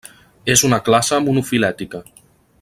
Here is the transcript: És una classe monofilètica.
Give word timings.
És 0.53 0.63
una 0.69 0.79
classe 0.87 1.21
monofilètica. 1.27 2.03